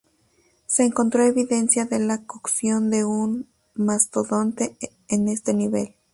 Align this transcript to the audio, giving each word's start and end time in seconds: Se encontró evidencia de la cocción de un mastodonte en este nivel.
Se 0.65 0.83
encontró 0.83 1.23
evidencia 1.23 1.85
de 1.85 1.99
la 1.99 2.25
cocción 2.25 2.89
de 2.89 3.05
un 3.05 3.47
mastodonte 3.75 4.75
en 5.07 5.27
este 5.27 5.53
nivel. 5.53 5.93